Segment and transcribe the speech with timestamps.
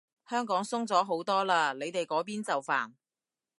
[0.27, 2.91] 香港鬆咗好多嘞，你哋嗰邊就煩